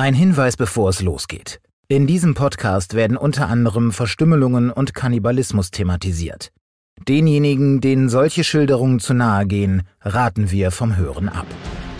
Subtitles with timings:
[0.00, 1.60] Ein Hinweis, bevor es losgeht.
[1.86, 6.52] In diesem Podcast werden unter anderem Verstümmelungen und Kannibalismus thematisiert.
[7.06, 11.44] Denjenigen, denen solche Schilderungen zu nahe gehen, raten wir vom Hören ab.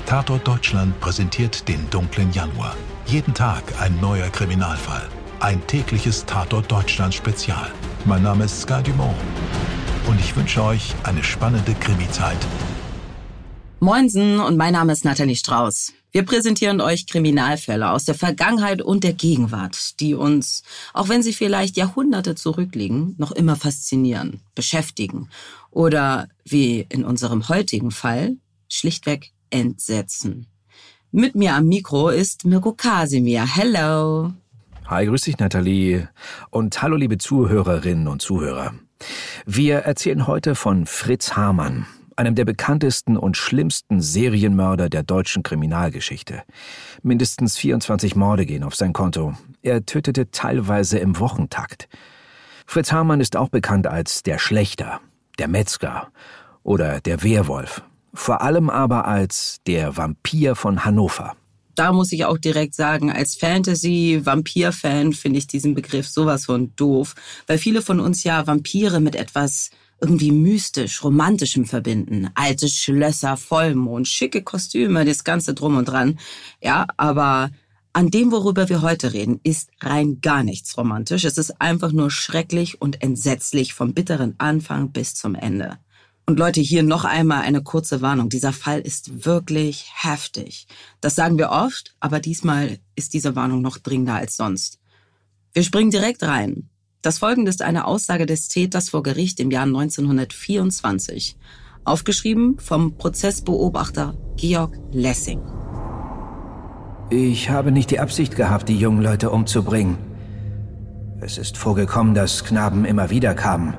[0.06, 2.74] Tatort Deutschland präsentiert den dunklen Januar.
[3.04, 5.06] Jeden Tag ein neuer Kriminalfall.
[5.40, 7.70] Ein tägliches Tatort Deutschland Spezial.
[8.06, 9.14] Mein Name ist Sky Dumont.
[10.08, 12.38] Und ich wünsche euch eine spannende Krimi-Zeit.
[13.78, 15.92] Moinsen und mein Name ist Nathalie Strauß.
[16.12, 21.32] Wir präsentieren euch Kriminalfälle aus der Vergangenheit und der Gegenwart, die uns, auch wenn sie
[21.32, 25.28] vielleicht Jahrhunderte zurückliegen, noch immer faszinieren, beschäftigen
[25.70, 28.36] oder, wie in unserem heutigen Fall,
[28.68, 30.46] schlichtweg entsetzen.
[31.12, 33.44] Mit mir am Mikro ist Mirko Kasimir.
[33.44, 34.32] Hello.
[34.86, 36.08] Hi, grüß dich, Nathalie.
[36.50, 38.74] Und hallo, liebe Zuhörerinnen und Zuhörer.
[39.46, 41.86] Wir erzählen heute von Fritz Hamann,
[42.20, 46.42] einem der bekanntesten und schlimmsten Serienmörder der deutschen Kriminalgeschichte.
[47.02, 49.34] Mindestens 24 Morde gehen auf sein Konto.
[49.62, 51.88] Er tötete teilweise im Wochentakt.
[52.66, 55.00] Fritz Hamann ist auch bekannt als der Schlechter,
[55.38, 56.08] der Metzger
[56.62, 57.82] oder der Werwolf.
[58.12, 61.34] Vor allem aber als der Vampir von Hannover.
[61.74, 67.14] Da muss ich auch direkt sagen, als Fantasy-Vampir-Fan finde ich diesen Begriff sowas von doof,
[67.46, 69.70] weil viele von uns ja Vampire mit etwas
[70.00, 72.30] irgendwie mystisch, romantischem verbinden.
[72.34, 76.18] Alte Schlösser, Vollmond, schicke Kostüme, das Ganze drum und dran.
[76.62, 77.50] Ja, aber
[77.92, 81.24] an dem, worüber wir heute reden, ist rein gar nichts romantisch.
[81.24, 85.78] Es ist einfach nur schrecklich und entsetzlich vom bitteren Anfang bis zum Ende.
[86.26, 88.28] Und Leute, hier noch einmal eine kurze Warnung.
[88.28, 90.68] Dieser Fall ist wirklich heftig.
[91.00, 94.78] Das sagen wir oft, aber diesmal ist diese Warnung noch dringender als sonst.
[95.52, 96.70] Wir springen direkt rein.
[97.02, 101.34] Das folgende ist eine Aussage des Täters vor Gericht im Jahr 1924,
[101.84, 105.40] aufgeschrieben vom Prozessbeobachter Georg Lessing.
[107.08, 109.96] Ich habe nicht die Absicht gehabt, die jungen Leute umzubringen.
[111.22, 113.74] Es ist vorgekommen, dass Knaben immer wieder kamen.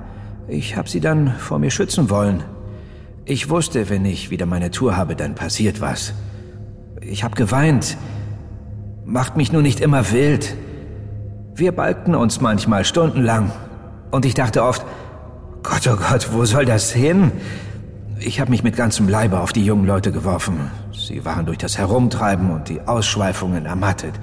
[0.47, 2.44] Ich habe sie dann vor mir schützen wollen.
[3.25, 6.13] Ich wusste, wenn ich wieder meine Tour habe, dann passiert was.
[7.01, 7.97] Ich habe geweint.
[9.06, 10.56] Macht mich nur nicht immer wild.
[11.53, 13.51] Wir balgten uns manchmal stundenlang.
[14.09, 14.85] Und ich dachte oft,
[15.63, 17.31] Gott, oh Gott, wo soll das hin?
[18.19, 20.72] Ich habe mich mit ganzem Leibe auf die jungen Leute geworfen.
[20.94, 24.13] Sie waren durch das Herumtreiben und die Ausschweifungen ermattet.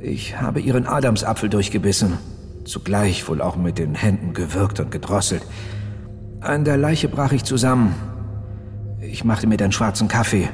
[0.00, 2.18] Ich habe ihren Adamsapfel durchgebissen,
[2.64, 5.42] zugleich wohl auch mit den Händen gewürgt und gedrosselt.
[6.40, 7.94] An der Leiche brach ich zusammen.
[9.00, 10.48] Ich machte mir dann schwarzen Kaffee.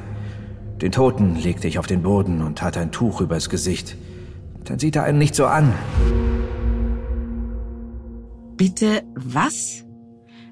[0.81, 3.95] Den Toten legte ich auf den Boden und tat ein Tuch übers Gesicht.
[4.65, 5.73] Dann sieht er einen nicht so an.
[8.55, 9.83] Bitte was?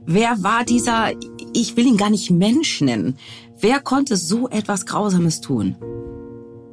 [0.06, 1.12] Wer war dieser,
[1.54, 3.18] ich will ihn gar nicht Mensch nennen.
[3.60, 5.76] Wer konnte so etwas Grausames tun?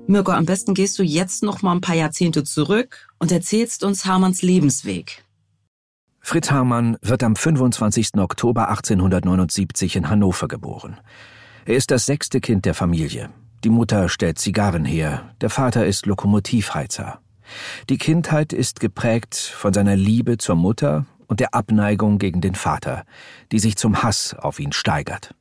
[0.07, 4.07] Mirko, am besten gehst du jetzt noch mal ein paar Jahrzehnte zurück und erzählst uns
[4.07, 5.23] Hamanns Lebensweg.
[6.21, 8.15] Fritz Hamann wird am 25.
[8.17, 10.97] Oktober 1879 in Hannover geboren.
[11.67, 13.29] Er ist das sechste Kind der Familie.
[13.65, 17.21] Die Mutter stellt Zigarren her, der Vater ist Lokomotivheizer.
[17.89, 23.05] Die Kindheit ist geprägt von seiner Liebe zur Mutter und der Abneigung gegen den Vater,
[23.53, 25.35] die sich zum Hass auf ihn steigert.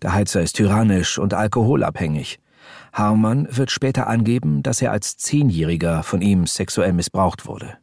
[0.00, 2.40] Der Heizer ist tyrannisch und alkoholabhängig.
[2.92, 7.78] Harman wird später angeben, dass er als Zehnjähriger von ihm sexuell missbraucht wurde.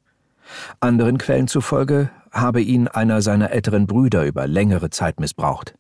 [0.80, 5.76] Anderen Quellen zufolge habe ihn einer seiner älteren Brüder über längere Zeit missbraucht.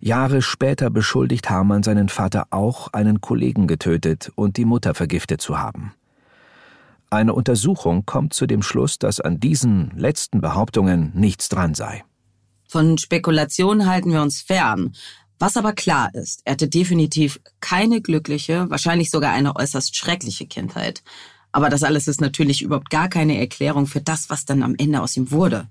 [0.00, 5.58] Jahre später beschuldigt Harman seinen Vater auch, einen Kollegen getötet und die Mutter vergiftet zu
[5.58, 5.92] haben.
[7.10, 12.04] Eine Untersuchung kommt zu dem Schluss, dass an diesen letzten Behauptungen nichts dran sei.
[12.68, 14.94] Von Spekulationen halten wir uns fern.
[15.40, 21.02] Was aber klar ist, er hatte definitiv keine glückliche, wahrscheinlich sogar eine äußerst schreckliche Kindheit.
[21.50, 25.02] Aber das alles ist natürlich überhaupt gar keine Erklärung für das, was dann am Ende
[25.02, 25.66] aus ihm wurde.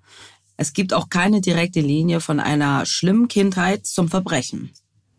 [0.58, 4.72] Es gibt auch keine direkte Linie von einer schlimmen Kindheit zum Verbrechen.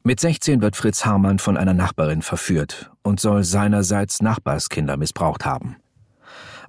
[0.02, 5.76] Mit 16 wird Fritz Harmann von einer Nachbarin verführt und soll seinerseits Nachbarskinder missbraucht haben.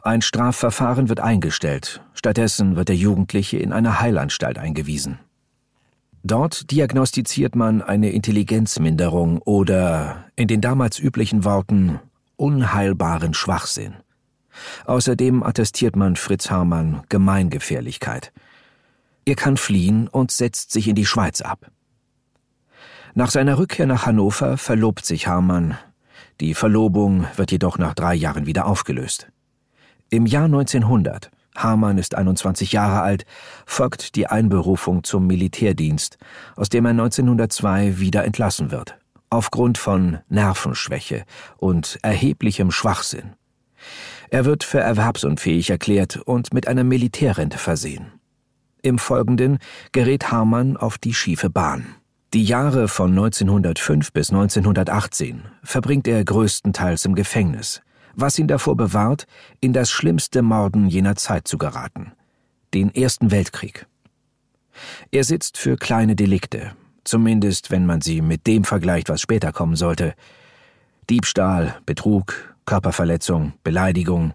[0.03, 2.01] Ein Strafverfahren wird eingestellt.
[2.13, 5.19] Stattdessen wird der Jugendliche in eine Heilanstalt eingewiesen.
[6.23, 11.99] Dort diagnostiziert man eine Intelligenzminderung oder, in den damals üblichen Worten,
[12.35, 13.95] unheilbaren Schwachsinn.
[14.85, 18.33] Außerdem attestiert man Fritz Hamann Gemeingefährlichkeit.
[19.25, 21.71] Er kann fliehen und setzt sich in die Schweiz ab.
[23.13, 25.77] Nach seiner Rückkehr nach Hannover verlobt sich Hamann.
[26.39, 29.31] Die Verlobung wird jedoch nach drei Jahren wieder aufgelöst.
[30.11, 33.25] Im Jahr 1900, Hamann ist 21 Jahre alt,
[33.65, 36.19] folgt die Einberufung zum Militärdienst,
[36.55, 41.23] aus dem er 1902 wieder entlassen wird aufgrund von Nervenschwäche
[41.57, 43.31] und erheblichem Schwachsinn.
[44.29, 48.11] Er wird für erwerbsunfähig erklärt und mit einer Militärrente versehen.
[48.83, 49.57] Im Folgenden
[49.91, 51.95] gerät Hamann auf die schiefe Bahn.
[52.33, 57.81] Die Jahre von 1905 bis 1918 verbringt er größtenteils im Gefängnis,
[58.15, 59.25] was ihn davor bewahrt,
[59.59, 62.11] in das schlimmste Morden jener Zeit zu geraten,
[62.73, 63.87] den Ersten Weltkrieg.
[65.11, 66.73] Er sitzt für kleine Delikte,
[67.03, 70.13] zumindest wenn man sie mit dem vergleicht, was später kommen sollte.
[71.09, 74.33] Diebstahl, Betrug, Körperverletzung, Beleidigung,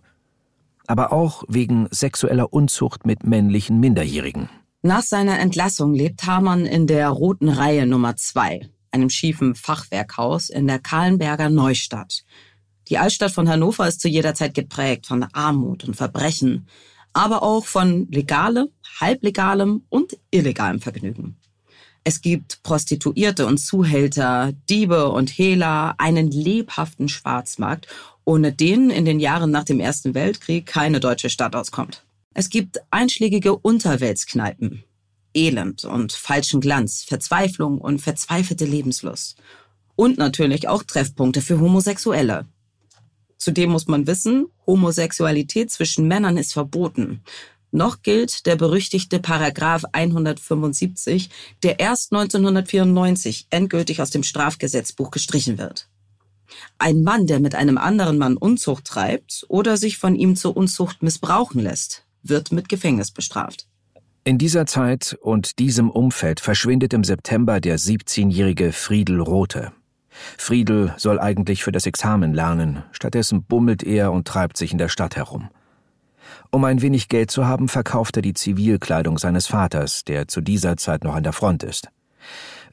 [0.87, 4.49] aber auch wegen sexueller Unzucht mit männlichen Minderjährigen.
[4.83, 10.67] Nach seiner Entlassung lebt Hamann in der Roten Reihe Nummer 2, einem schiefen Fachwerkhaus in
[10.67, 12.25] der Kahlenberger Neustadt.
[12.89, 16.69] Die Altstadt von Hannover ist zu jeder Zeit geprägt von Armut und Verbrechen,
[17.13, 18.69] aber auch von legalem,
[19.01, 21.37] halblegalem und illegalem Vergnügen.
[22.05, 27.89] Es gibt Prostituierte und Zuhälter, Diebe und Hehler, einen lebhaften Schwarzmarkt,
[28.25, 32.05] ohne den in den Jahren nach dem Ersten Weltkrieg keine deutsche Stadt auskommt.
[32.33, 34.85] Es gibt einschlägige Unterweltskneipen,
[35.35, 39.37] Elend und falschen Glanz, Verzweiflung und verzweifelte Lebenslust.
[39.97, 42.47] Und natürlich auch Treffpunkte für Homosexuelle.
[43.47, 47.23] Zudem muss man wissen, Homosexualität zwischen Männern ist verboten.
[47.71, 51.31] Noch gilt der berüchtigte Paragraph 175,
[51.63, 55.89] der erst 1994 endgültig aus dem Strafgesetzbuch gestrichen wird.
[56.79, 61.05] Ein Mann, der mit einem anderen Mann Unzucht treibt oder sich von ihm zur Unzucht
[61.05, 63.69] missbrauchen lässt, wird mit Gefängnis bestraft.
[64.25, 69.71] In dieser Zeit und diesem Umfeld verschwindet im September der 17-jährige Friedel Rothe.
[70.39, 74.89] Friedel soll eigentlich für das Examen lernen, stattdessen bummelt er und treibt sich in der
[74.89, 75.49] Stadt herum.
[76.51, 80.77] Um ein wenig Geld zu haben, verkauft er die Zivilkleidung seines Vaters, der zu dieser
[80.77, 81.89] Zeit noch an der Front ist.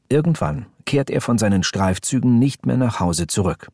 [0.09, 3.69] Irgendwann kehrt er von seinen Streifzügen nicht mehr nach Hause zurück.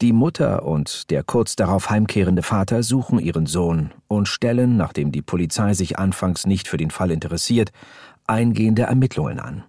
[0.00, 5.22] Die Mutter und der kurz darauf heimkehrende Vater suchen ihren Sohn und stellen, nachdem die
[5.22, 7.70] Polizei sich anfangs nicht für den Fall interessiert,
[8.26, 9.64] eingehende Ermittlungen an.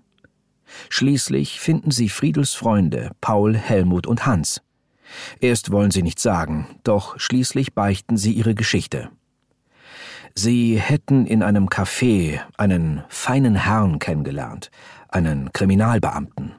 [0.90, 4.62] Schließlich finden sie Friedels Freunde Paul, Helmut und Hans.
[5.40, 9.10] Erst wollen sie nichts sagen, doch schließlich beichten sie ihre Geschichte.
[10.36, 14.72] Sie hätten in einem Café einen feinen Herrn kennengelernt,
[15.10, 16.54] einen Kriminalbeamten.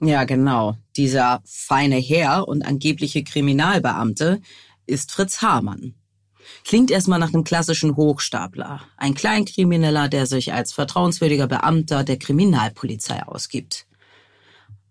[0.00, 0.76] Ja, genau.
[0.96, 4.40] Dieser feine Herr und angebliche Kriminalbeamte
[4.86, 5.94] ist Fritz Hamann.
[6.64, 13.22] Klingt erstmal nach einem klassischen Hochstapler, ein Kleinkrimineller, der sich als vertrauenswürdiger Beamter der Kriminalpolizei
[13.22, 13.86] ausgibt.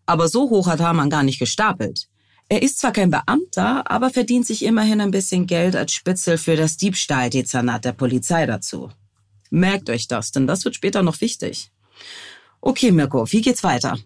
[0.05, 2.07] Aber so hoch hat Hamann gar nicht gestapelt.
[2.47, 6.55] Er ist zwar kein Beamter, aber verdient sich immerhin ein bisschen Geld als Spitzel für
[6.55, 8.91] das Diebstahldezernat der Polizei dazu.
[9.49, 11.71] Merkt euch das, denn das wird später noch wichtig.
[12.61, 13.97] Okay, Mirko, wie geht's weiter?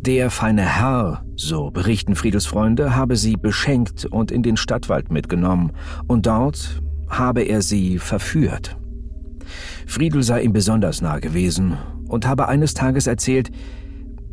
[0.00, 5.72] Der feine Herr, so berichten Friedels Freunde, habe sie beschenkt und in den Stadtwald mitgenommen,
[6.06, 8.76] und dort habe er sie verführt.
[9.86, 13.50] Friedel sei ihm besonders nah gewesen und habe eines Tages erzählt,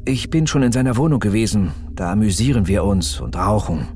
[0.06, 3.88] ich bin schon in seiner Wohnung gewesen, da amüsieren wir uns und rauchen.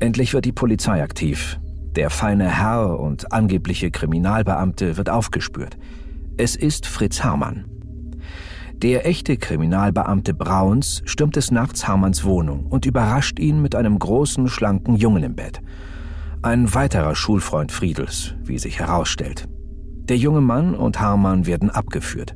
[0.00, 1.60] Endlich wird die Polizei aktiv.
[1.94, 5.76] Der feine Herr und angebliche Kriminalbeamte wird aufgespürt.
[6.36, 7.66] Es ist Fritz Hermann.
[8.82, 14.48] Der echte Kriminalbeamte Brauns stürmt des Nachts Hermanns Wohnung und überrascht ihn mit einem großen,
[14.48, 15.60] schlanken Jungen im Bett.
[16.40, 19.46] Ein weiterer Schulfreund Friedels, wie sich herausstellt.
[20.08, 22.34] Der junge Mann und Hermann werden abgeführt.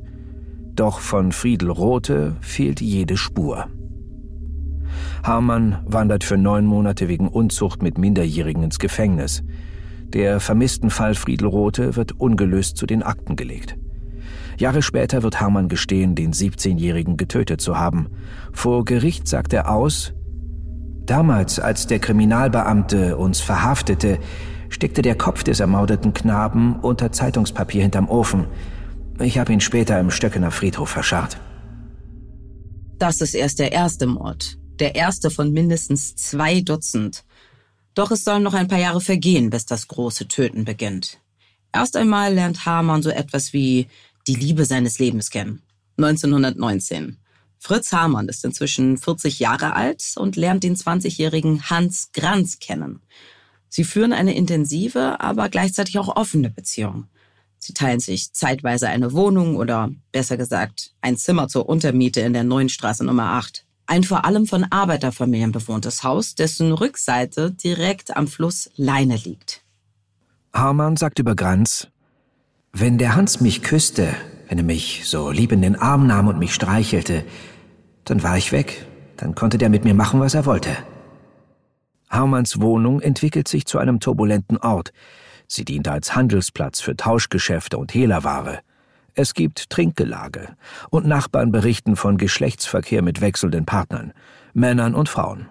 [0.75, 3.65] Doch von Friedel Rothe fehlt jede Spur.
[5.23, 9.43] Hamann wandert für neun Monate wegen Unzucht mit Minderjährigen ins Gefängnis.
[10.13, 13.79] Der vermissten Fall Friedel Rothe wird ungelöst zu den Akten gelegt.
[14.57, 18.09] Jahre später wird Hamann gestehen, den 17-Jährigen getötet zu haben.
[18.53, 20.13] Vor Gericht sagt er aus,
[21.05, 24.17] Damals, als der Kriminalbeamte uns verhaftete,
[24.69, 28.47] steckte der Kopf des ermordeten Knaben unter Zeitungspapier hinterm Ofen.
[29.19, 31.37] Ich habe ihn später im Stöckener Friedhof verscharrt.
[32.97, 34.57] Das ist erst der erste Mord.
[34.79, 37.23] Der erste von mindestens zwei Dutzend.
[37.93, 41.19] Doch es sollen noch ein paar Jahre vergehen, bis das große Töten beginnt.
[41.71, 43.87] Erst einmal lernt Hamann so etwas wie
[44.27, 45.61] die Liebe seines Lebens kennen.
[45.97, 47.17] 1919.
[47.59, 53.01] Fritz Hamann ist inzwischen 40 Jahre alt und lernt den 20-jährigen Hans Granz kennen.
[53.69, 57.07] Sie führen eine intensive, aber gleichzeitig auch offene Beziehung.
[57.57, 62.43] Sie teilen sich zeitweise eine Wohnung oder besser gesagt ein Zimmer zur Untermiete in der
[62.43, 63.65] Neuen Straße Nummer 8.
[63.87, 69.61] Ein vor allem von Arbeiterfamilien bewohntes Haus, dessen Rückseite direkt am Fluss Leine liegt.
[70.53, 71.87] Hamann sagt über Granz,
[72.77, 74.09] wenn der Hans mich küsste,
[74.49, 77.23] wenn er mich so lieb in den Arm nahm und mich streichelte,
[78.03, 78.85] Dann war ich weg.
[79.17, 80.69] Dann konnte der mit mir machen, was er wollte.
[82.09, 84.91] Harmans Wohnung entwickelt sich zu einem turbulenten Ort.
[85.47, 88.59] Sie dient als Handelsplatz für Tauschgeschäfte und Hehlerware.
[89.15, 90.55] Es gibt Trinkgelage
[90.91, 94.13] und Nachbarn berichten von Geschlechtsverkehr mit wechselnden Partnern,
[94.53, 95.49] Männern und Frauen.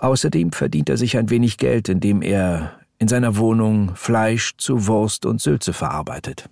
[0.00, 5.26] Außerdem verdient er sich ein wenig Geld, indem er in seiner Wohnung Fleisch zu Wurst
[5.26, 6.48] und Sülze verarbeitet.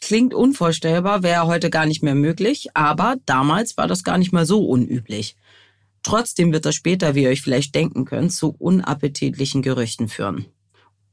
[0.00, 4.46] Klingt unvorstellbar, wäre heute gar nicht mehr möglich, aber damals war das gar nicht mal
[4.46, 5.36] so unüblich.
[6.02, 10.46] Trotzdem wird das später, wie ihr euch vielleicht denken könnt, zu unappetitlichen Gerüchten führen.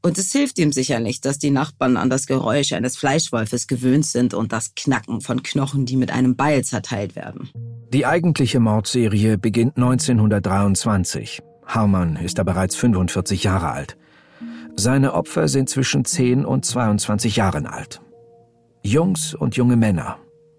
[0.02, 4.06] Und es hilft ihm sicher nicht, dass die Nachbarn an das Geräusch eines Fleischwolfes gewöhnt
[4.06, 7.50] sind und das Knacken von Knochen, die mit einem Beil zerteilt werden.
[7.92, 11.40] Die eigentliche Mordserie beginnt 1923.
[11.64, 13.96] Harman ist da bereits 45 Jahre alt.
[14.78, 18.02] Seine Opfer sind zwischen 10 und 22 Jahren alt.
[18.82, 20.18] Jungs und junge Männer,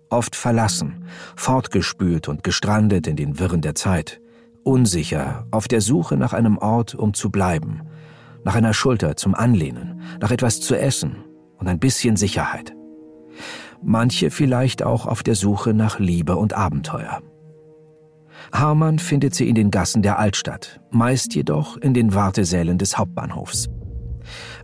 [0.09, 1.05] oft verlassen,
[1.35, 4.19] fortgespült und gestrandet in den Wirren der Zeit,
[4.63, 7.83] unsicher, auf der Suche nach einem Ort, um zu bleiben,
[8.43, 11.23] nach einer Schulter zum Anlehnen, nach etwas zu essen
[11.59, 12.75] und ein bisschen Sicherheit.
[13.83, 17.21] Manche vielleicht auch auf der Suche nach Liebe und Abenteuer.
[18.51, 23.69] Harman findet sie in den Gassen der Altstadt, meist jedoch in den Wartesälen des Hauptbahnhofs.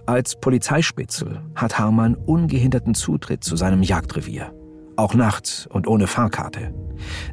[0.06, 4.54] Als Polizeispitzel hat Harman ungehinderten Zutritt zu seinem Jagdrevier.
[4.98, 6.74] Auch nachts und ohne Fahrkarte.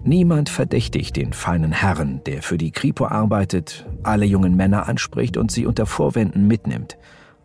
[0.04, 5.50] Niemand verdächtigt den feinen Herrn, der für die Kripo arbeitet, alle jungen Männer anspricht und
[5.50, 6.96] sie unter Vorwänden mitnimmt,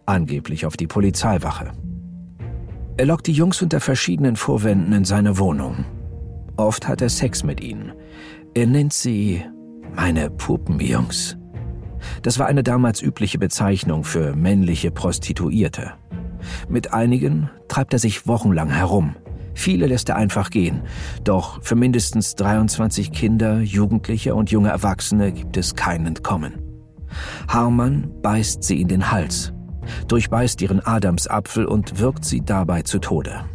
[0.05, 1.71] angeblich auf die Polizeiwache.
[2.97, 5.85] Er lockt die Jungs unter verschiedenen Vorwänden in seine Wohnung.
[6.55, 7.93] Oft hat er Sex mit ihnen.
[8.53, 9.43] Er nennt sie
[9.95, 11.35] meine Puppenjungs.
[12.21, 15.93] Das war eine damals übliche Bezeichnung für männliche Prostituierte.
[16.69, 19.15] Mit einigen treibt er sich wochenlang herum.
[19.53, 20.81] Viele lässt er einfach gehen.
[21.23, 26.61] Doch für mindestens 23 Kinder, Jugendliche und junge Erwachsene gibt es kein Entkommen.
[27.47, 29.53] Harman beißt sie in den Hals,
[30.07, 33.45] durchbeißt ihren Adamsapfel und wirkt sie dabei zu Tode.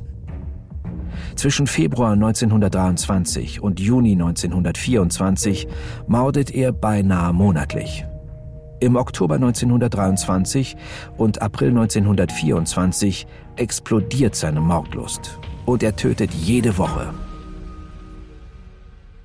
[1.37, 5.69] Zwischen Februar 1923 und Juni 1924
[6.07, 8.05] mordet er beinahe monatlich.
[8.81, 10.75] Im Oktober 1923
[11.19, 17.13] und April 1924 explodiert seine Mordlust und er tötet jede Woche.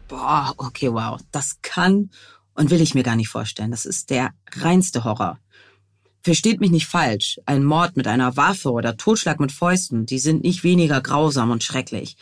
[0.09, 1.19] Boah, okay, wow.
[1.31, 2.09] Das kann
[2.53, 3.71] und will ich mir gar nicht vorstellen.
[3.71, 5.39] Das ist der reinste Horror.
[6.21, 7.39] Versteht mich nicht falsch.
[7.45, 11.63] Ein Mord mit einer Waffe oder Totschlag mit Fäusten, die sind nicht weniger grausam und
[11.63, 12.17] schrecklich.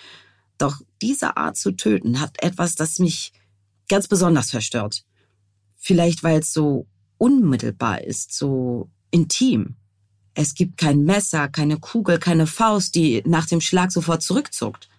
[0.59, 3.33] Doch diese Art zu töten hat etwas, das mich
[3.89, 5.03] ganz besonders verstört.
[5.77, 6.85] Vielleicht weil es so
[7.23, 9.75] unmittelbar ist, so intim.
[10.33, 14.89] Es gibt kein Messer, keine Kugel, keine Faust, die nach dem Schlag sofort zurückzuckt.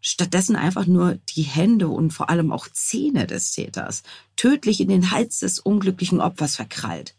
[0.00, 4.04] Stattdessen einfach nur die Hände und vor allem auch Zähne des Täters,
[4.36, 7.16] tödlich in den Hals des unglücklichen Opfers verkrallt.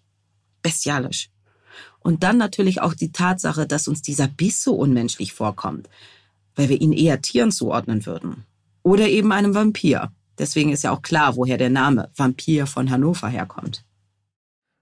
[0.61, 1.29] Bestialisch.
[1.99, 5.89] Und dann natürlich auch die Tatsache, dass uns dieser Biss so unmenschlich vorkommt,
[6.55, 8.45] weil wir ihn eher Tieren zuordnen würden.
[8.81, 10.13] Oder eben einem Vampir.
[10.37, 13.83] Deswegen ist ja auch klar, woher der Name Vampir von Hannover herkommt.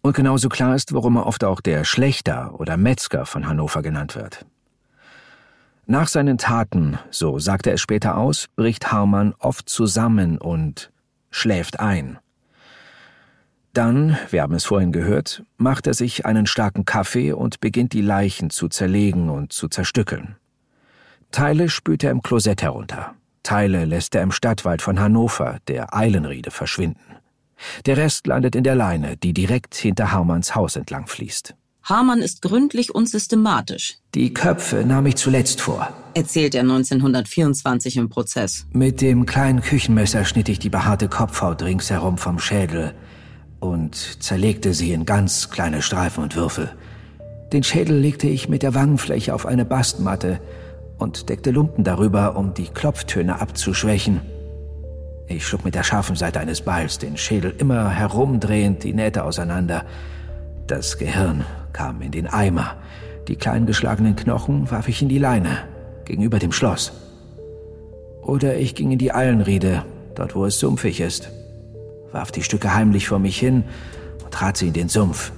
[0.06, 4.16] Und genauso klar ist, warum er oft auch der Schlechter oder Metzger von Hannover genannt
[4.16, 4.46] wird.
[5.88, 10.92] Nach seinen Taten, so sagt er es später aus, bricht Harman oft zusammen und
[11.32, 12.20] schläft ein.
[13.74, 18.02] Dann, wir haben es vorhin gehört, macht er sich einen starken Kaffee und beginnt die
[18.02, 20.36] Leichen zu zerlegen und zu zerstückeln.
[21.32, 26.52] Teile spült er im Klosett herunter, Teile lässt er im Stadtwald von Hannover, der Eilenriede,
[26.52, 27.25] verschwinden.
[27.86, 31.56] Der Rest landet in der Leine, die direkt hinter Harmans Haus entlang fließt.
[31.84, 33.98] Harman ist gründlich und systematisch.
[34.16, 38.66] Die Köpfe nahm ich zuletzt vor, erzählt er 1924 im Prozess.
[38.72, 42.96] Mit dem kleinen Küchenmesser schnitt ich die behaarte Kopfhaut ringsherum vom Schädel
[43.60, 46.72] und zerlegte sie in ganz kleine Streifen und Würfel.
[47.54, 50.42] Den Schädel legte ich mit der Wangenfläche auf eine Bastmatte
[50.98, 54.22] und deckte Lumpen darüber, um die Klopftöne abzuschwächen.
[55.28, 59.84] Ich schlug mit der scharfen Seite eines Balls den Schädel immer herumdrehend die Nähte auseinander.
[60.68, 62.76] Das Gehirn kam in den Eimer.
[63.28, 65.58] Die kleinen geschlagenen Knochen warf ich in die Leine,
[66.06, 66.94] gegenüber dem Schloss.
[68.22, 71.30] Oder ich ging in die Eilenriede, dort wo es sumpfig ist,
[72.12, 73.64] warf die Stücke heimlich vor mich hin
[74.24, 75.32] und trat sie in den Sumpf.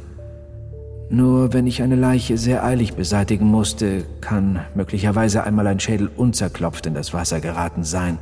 [1.09, 6.85] Nur wenn ich eine Leiche sehr eilig beseitigen musste, kann möglicherweise einmal ein Schädel unzerklopft
[6.85, 8.19] in das Wasser geraten sein.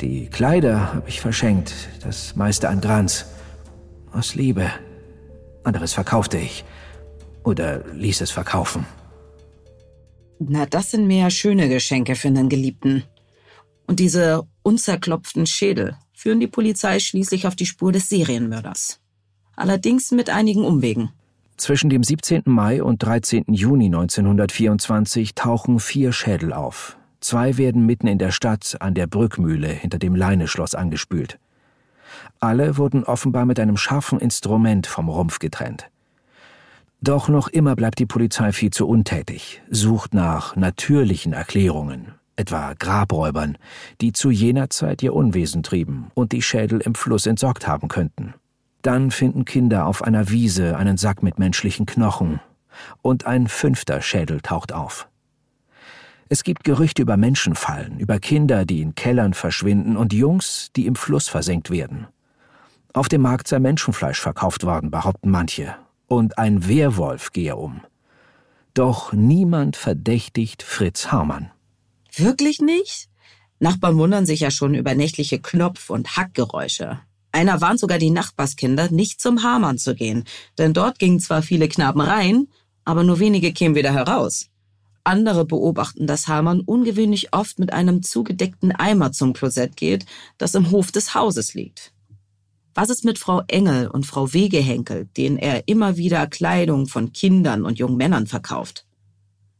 [0.00, 3.26] Die Kleider habe ich verschenkt, das meiste an Granz.
[4.12, 4.70] Aus Liebe.
[5.62, 6.64] Anderes verkaufte ich.
[7.44, 8.86] Oder ließ es verkaufen.
[10.38, 13.04] Na, das sind mehr schöne Geschenke für einen Geliebten.
[13.86, 19.00] Und diese unzerklopften Schädel, führen die Polizei schließlich auf die Spur des Serienmörders.
[19.56, 21.10] Allerdings mit einigen Umwegen.
[21.56, 22.42] Zwischen dem 17.
[22.44, 23.44] Mai und 13.
[23.48, 26.98] Juni 1924 tauchen vier Schädel auf.
[27.20, 31.38] Zwei werden mitten in der Stadt an der Brückmühle hinter dem Leineschloss angespült.
[32.40, 35.90] Alle wurden offenbar mit einem scharfen Instrument vom Rumpf getrennt.
[37.02, 43.56] Doch noch immer bleibt die Polizei viel zu untätig, sucht nach natürlichen Erklärungen, etwa Grabräubern,
[44.00, 48.34] die zu jener Zeit ihr Unwesen trieben und die Schädel im Fluss entsorgt haben könnten.
[48.82, 52.40] Dann finden Kinder auf einer Wiese einen Sack mit menschlichen Knochen,
[53.02, 55.09] und ein fünfter Schädel taucht auf.
[56.32, 60.94] Es gibt Gerüchte über Menschenfallen, über Kinder, die in Kellern verschwinden und Jungs, die im
[60.94, 62.06] Fluss versenkt werden.
[62.92, 65.74] Auf dem Markt sei Menschenfleisch verkauft worden, behaupten manche,
[66.06, 67.80] und ein Wehrwolf gehe um.
[68.74, 71.50] Doch niemand verdächtigt Fritz Harmann.
[72.14, 73.08] Wirklich nicht?
[73.58, 77.00] Nachbarn wundern sich ja schon über nächtliche Knopf- und Hackgeräusche.
[77.32, 80.22] Einer warnt sogar die Nachbarskinder, nicht zum Hamann zu gehen,
[80.58, 82.46] denn dort gingen zwar viele Knaben rein,
[82.84, 84.49] aber nur wenige kämen wieder heraus.
[85.04, 90.06] Andere beobachten, dass Hamann ungewöhnlich oft mit einem zugedeckten Eimer zum Klosett geht,
[90.38, 91.92] das im Hof des Hauses liegt.
[92.74, 97.64] Was ist mit Frau Engel und Frau Wegehenkel, denen er immer wieder Kleidung von Kindern
[97.64, 98.86] und jungen Männern verkauft?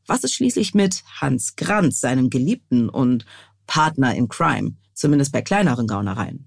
[0.06, 3.24] Was ist schließlich mit Hans Granz, seinem Geliebten und
[3.66, 6.46] Partner in Crime, zumindest bei kleineren Gaunereien?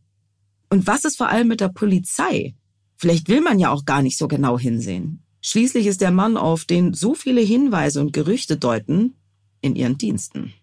[0.69, 2.55] Und was ist vor allem mit der Polizei?
[2.97, 5.22] Vielleicht will man ja auch gar nicht so genau hinsehen.
[5.45, 9.15] Schließlich ist der Mann, auf den so viele Hinweise und Gerüchte deuten,
[9.59, 10.53] in ihren Diensten.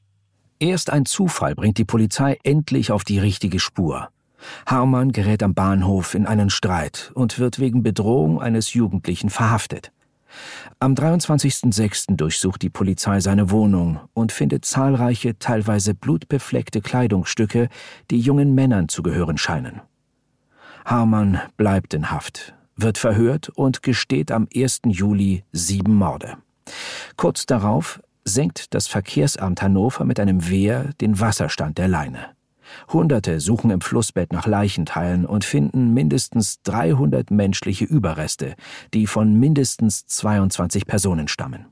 [0.59, 4.09] Erst ein Zufall bringt die Polizei endlich auf die richtige Spur.
[4.65, 9.93] Harman gerät am Bahnhof in einen Streit und wird wegen Bedrohung eines Jugendlichen verhaftet.
[10.79, 12.17] Am 23.06.
[12.17, 17.69] durchsucht die Polizei seine Wohnung und findet zahlreiche, teilweise blutbefleckte Kleidungsstücke,
[18.11, 19.83] die jungen Männern zu gehören scheinen.
[20.87, 24.83] Harman bleibt in Haft, wird verhört und gesteht am 1.
[24.87, 26.37] Juli sieben Morde.
[27.17, 32.27] Kurz darauf senkt das Verkehrsamt Hannover mit einem Wehr den Wasserstand der Leine.
[32.93, 38.55] Hunderte suchen im Flussbett nach Leichenteilen und finden mindestens 300 menschliche Überreste,
[38.95, 41.67] die von mindestens 22 Personen stammen.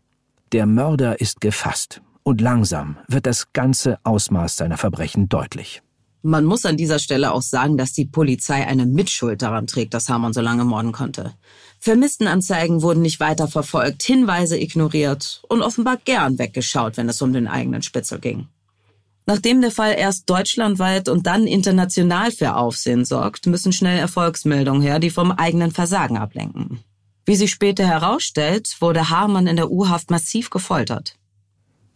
[0.53, 5.83] Der Mörder ist gefasst und langsam wird das ganze Ausmaß seiner Verbrechen deutlich.
[6.23, 10.09] Man muss an dieser Stelle auch sagen, dass die Polizei eine Mitschuld daran trägt, dass
[10.09, 11.35] Hamann so lange morden konnte.
[11.79, 17.47] Vermisstenanzeigen wurden nicht weiter verfolgt, Hinweise ignoriert und offenbar gern weggeschaut, wenn es um den
[17.47, 18.49] eigenen Spitzel ging.
[19.27, 24.99] Nachdem der Fall erst deutschlandweit und dann international für Aufsehen sorgt, müssen schnell Erfolgsmeldungen her,
[24.99, 26.81] die vom eigenen Versagen ablenken.
[27.27, 31.18] Wie sich später herausstellt, wurde Hamann in der U-Haft massiv gefoltert.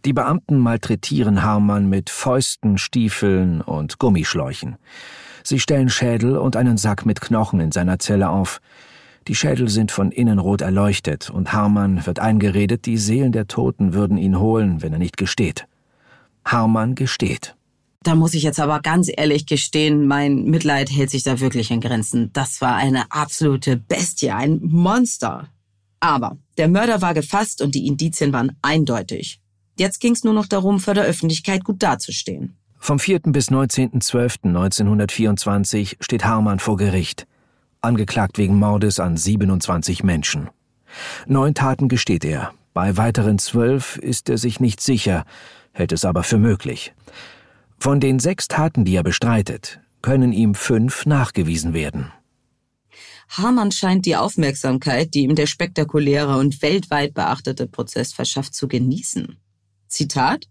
[0.04, 4.76] Die Beamten malträtieren Harman mit Fäusten, Stiefeln und Gummischläuchen.
[5.44, 8.60] Sie stellen Schädel und einen Sack mit Knochen in seiner Zelle auf.
[9.28, 13.94] Die Schädel sind von innen rot erleuchtet und Harman wird eingeredet, die Seelen der Toten
[13.94, 15.66] würden ihn holen, wenn er nicht gesteht.
[16.44, 17.54] Harman gesteht.
[18.02, 21.80] Da muss ich jetzt aber ganz ehrlich gestehen, mein Mitleid hält sich da wirklich in
[21.80, 22.30] Grenzen.
[22.32, 25.46] Das war eine absolute Bestie, ein Monster.
[26.00, 29.41] Aber der Mörder war gefasst und die Indizien waren eindeutig.
[29.78, 32.56] Jetzt ging es nur noch darum, vor der Öffentlichkeit gut dazustehen.
[32.78, 33.20] Vom 4.
[33.26, 37.26] bis 19.12.1924 steht Harman vor Gericht,
[37.80, 40.50] angeklagt wegen Mordes an 27 Menschen.
[41.26, 45.24] Neun Taten gesteht er, bei weiteren zwölf ist er sich nicht sicher,
[45.72, 46.94] hält es aber für möglich.
[47.78, 52.12] Von den sechs Taten, die er bestreitet, können ihm fünf nachgewiesen werden.
[53.28, 59.38] Hamann scheint die Aufmerksamkeit, die ihm der spektakuläre und weltweit beachtete Prozess verschafft, zu genießen.
[59.92, 60.46] Zitat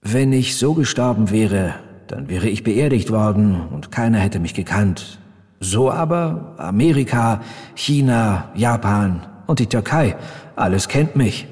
[0.00, 1.74] Wenn ich so gestorben wäre,
[2.06, 5.18] dann wäre ich beerdigt worden und keiner hätte mich gekannt.
[5.58, 7.42] So aber Amerika,
[7.74, 10.16] China, Japan und die Türkei,
[10.54, 11.48] alles kennt mich.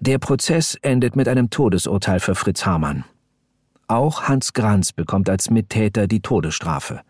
[0.00, 3.04] Der Prozess endet mit einem Todesurteil für Fritz Hamann.
[3.86, 7.02] Auch Hans Granz bekommt als Mittäter die Todesstrafe.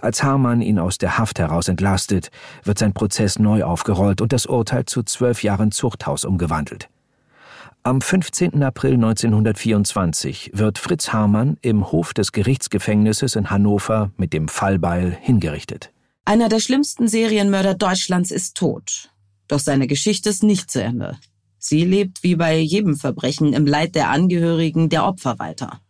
[0.00, 2.30] Als Hamann ihn aus der Haft heraus entlastet,
[2.62, 6.88] wird sein Prozess neu aufgerollt und das Urteil zu zwölf Jahren Zuchthaus umgewandelt.
[7.84, 8.62] Am 15.
[8.62, 15.90] April 1924 wird Fritz Hamann im Hof des Gerichtsgefängnisses in Hannover mit dem Fallbeil hingerichtet.
[16.24, 19.10] Einer der schlimmsten Serienmörder Deutschlands ist tot.
[19.48, 21.18] Doch seine Geschichte ist nicht zu Ende.
[21.58, 25.80] Sie lebt wie bei jedem Verbrechen im Leid der Angehörigen der Opfer weiter.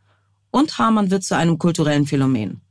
[0.50, 2.62] Und Hamann wird zu einem kulturellen Phänomen.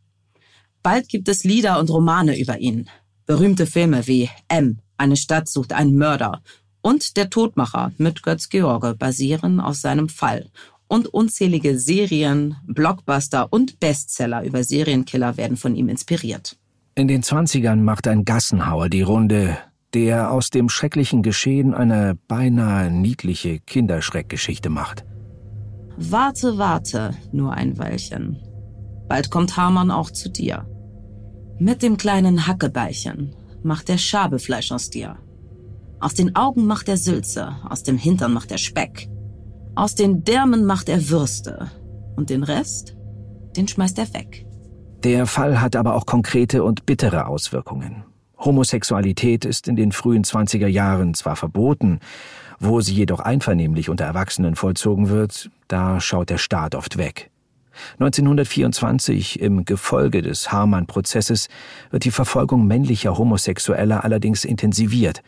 [0.81, 2.89] Bald gibt es Lieder und Romane über ihn.
[3.27, 6.41] Berühmte Filme wie M, eine Stadt sucht einen Mörder
[6.81, 10.49] und Der Todmacher mit Götz George basieren auf seinem Fall
[10.87, 16.57] Und unzählige Serien, Blockbuster und Bestseller über Serienkiller werden von ihm inspiriert.
[16.95, 19.57] In den 20ern macht ein Gassenhauer die Runde,
[19.93, 25.05] der aus dem schrecklichen Geschehen eine beinahe niedliche Kinderschreckgeschichte macht.
[25.97, 28.39] Warte, warte, nur ein Weilchen.
[29.07, 30.65] Bald kommt Hamann auch zu dir.
[31.59, 35.17] Mit dem kleinen Hackebeilchen macht er Schabefleisch aus dir.
[36.01, 39.07] Aus den Augen macht er Sülze, aus dem Hintern macht er Speck.
[39.75, 41.69] Aus den Därmen macht er Würste.
[42.15, 42.97] Und den Rest,
[43.55, 44.47] den schmeißt er weg.
[45.03, 48.03] Der Fall hat aber auch konkrete und bittere Auswirkungen.
[48.39, 51.99] Homosexualität ist in den frühen 20er Jahren zwar verboten,
[52.59, 57.29] wo sie jedoch einvernehmlich unter Erwachsenen vollzogen wird, da schaut der Staat oft weg.
[57.99, 61.47] 1924, im Gefolge des Harman-Prozesses,
[61.89, 65.21] wird die Verfolgung männlicher Homosexueller allerdings intensiviert.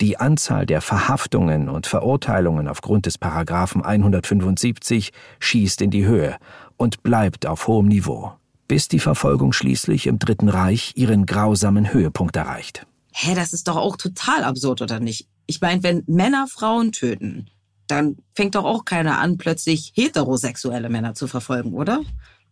[0.00, 6.36] Die Anzahl der Verhaftungen und Verurteilungen aufgrund des Paragraphen 175 schießt in die Höhe
[6.76, 8.32] und bleibt auf hohem Niveau
[8.70, 12.86] bis die Verfolgung schließlich im Dritten Reich ihren grausamen Höhepunkt erreicht.
[13.12, 15.26] Hä, das ist doch auch total absurd, oder nicht?
[15.46, 17.48] Ich meine, wenn Männer Frauen töten,
[17.88, 22.02] dann fängt doch auch keiner an, plötzlich heterosexuelle Männer zu verfolgen, oder?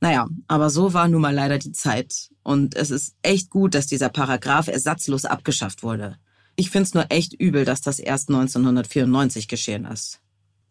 [0.00, 2.30] Naja, aber so war nun mal leider die Zeit.
[2.42, 6.16] Und es ist echt gut, dass dieser Paragraph ersatzlos abgeschafft wurde.
[6.60, 10.18] Ich find's nur echt übel, dass das erst 1994 geschehen ist.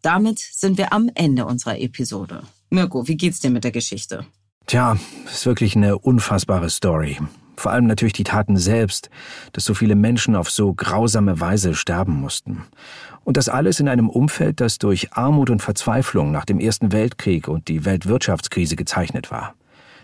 [0.02, 2.42] Damit sind wir am Ende unserer Episode.
[2.68, 4.26] Mirko, wie geht's dir mit der Geschichte?
[4.66, 7.16] Tja, ist wirklich eine unfassbare Story.
[7.56, 9.08] Vor allem natürlich die Taten selbst,
[9.54, 12.64] dass so viele Menschen auf so grausame Weise sterben mussten.
[13.24, 17.48] Und das alles in einem Umfeld, das durch Armut und Verzweiflung nach dem Ersten Weltkrieg
[17.48, 19.54] und die Weltwirtschaftskrise gezeichnet war.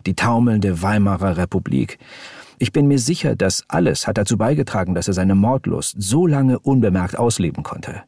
[0.07, 1.99] Die taumelnde Weimarer Republik.
[2.59, 6.59] Ich bin mir sicher, das alles hat dazu beigetragen, dass er seine Mordlust so lange
[6.59, 8.03] unbemerkt ausleben konnte.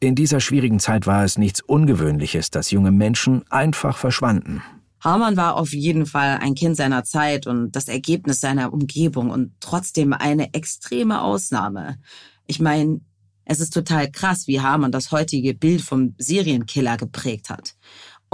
[0.00, 4.62] In dieser schwierigen Zeit war es nichts Ungewöhnliches, dass junge Menschen einfach verschwanden.
[5.00, 9.52] Hamann war auf jeden Fall ein Kind seiner Zeit und das Ergebnis seiner Umgebung und
[9.60, 11.98] trotzdem eine extreme Ausnahme.
[12.46, 13.00] Ich meine,
[13.44, 17.74] es ist total krass, wie Hamann das heutige Bild vom Serienkiller geprägt hat.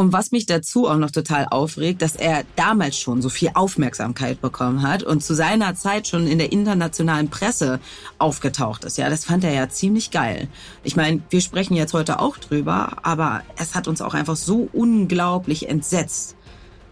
[0.01, 4.41] Und was mich dazu auch noch total aufregt, dass er damals schon so viel Aufmerksamkeit
[4.41, 7.81] bekommen hat und zu seiner Zeit schon in der internationalen Presse
[8.17, 8.97] aufgetaucht ist.
[8.97, 10.49] Ja, das fand er ja ziemlich geil.
[10.85, 14.71] Ich meine, wir sprechen jetzt heute auch drüber, aber es hat uns auch einfach so
[14.73, 16.35] unglaublich entsetzt.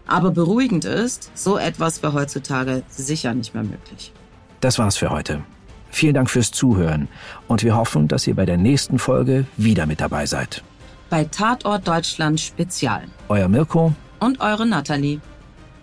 [0.05, 4.13] Aber beruhigend ist, so etwas wäre heutzutage sicher nicht mehr möglich.
[4.61, 5.41] Das war's für heute.
[5.89, 7.07] Vielen Dank fürs Zuhören
[7.47, 10.63] und wir hoffen, dass ihr bei der nächsten Folge wieder mit dabei seid.
[11.09, 13.05] Bei Tatort Deutschland Spezial.
[13.29, 15.19] Euer Mirko und eure Nathalie.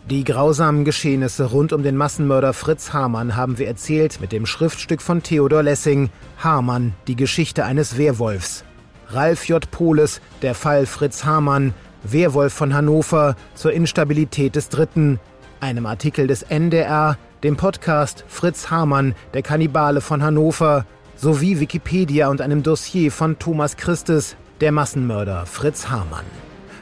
[0.09, 5.03] Die grausamen Geschehnisse rund um den Massenmörder Fritz Hamann haben wir erzählt mit dem Schriftstück
[5.03, 8.63] von Theodor Lessing Hamann, die Geschichte eines Werwolfs.
[9.09, 9.69] Ralf J.
[9.73, 15.19] Pohles, der Fall Fritz Hamann, Werwolf von Hannover zur Instabilität des Dritten,
[15.59, 20.87] einem Artikel des NDR, dem Podcast Fritz Hamann, der Kannibale von Hannover,
[21.17, 26.25] sowie Wikipedia und einem Dossier von Thomas Christes, der Massenmörder Fritz Hamann.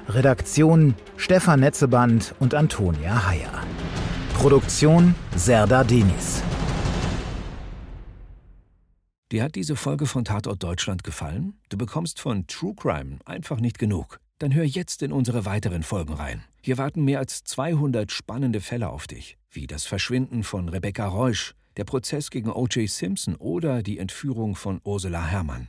[0.09, 3.63] Redaktion Stefan Netzeband und Antonia Heyer.
[4.35, 6.43] Produktion Serda Denis.
[9.33, 11.55] Dir hat diese Folge von Tatort Deutschland gefallen?
[11.69, 14.21] Du bekommst von True Crime einfach nicht genug.
[14.39, 16.45] Dann hör jetzt in unsere weiteren Folgen rein.
[16.61, 21.55] Hier warten mehr als 200 spannende Fälle auf dich, wie das Verschwinden von Rebecca Reusch,
[21.77, 22.89] der Prozess gegen O.J.
[22.89, 25.69] Simpson oder die Entführung von Ursula Herrmann.